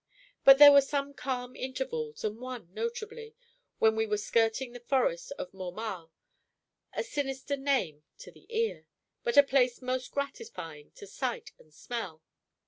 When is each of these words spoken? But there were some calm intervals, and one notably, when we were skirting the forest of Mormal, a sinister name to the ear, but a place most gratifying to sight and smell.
But 0.43 0.57
there 0.57 0.71
were 0.71 0.81
some 0.81 1.13
calm 1.13 1.55
intervals, 1.55 2.23
and 2.23 2.39
one 2.39 2.73
notably, 2.73 3.35
when 3.77 3.95
we 3.95 4.07
were 4.07 4.17
skirting 4.17 4.71
the 4.71 4.79
forest 4.79 5.31
of 5.37 5.51
Mormal, 5.53 6.09
a 6.91 7.03
sinister 7.03 7.55
name 7.55 8.03
to 8.17 8.31
the 8.31 8.47
ear, 8.49 8.87
but 9.21 9.37
a 9.37 9.43
place 9.43 9.79
most 9.79 10.09
gratifying 10.09 10.89
to 10.95 11.05
sight 11.05 11.51
and 11.59 11.71
smell. 11.71 12.23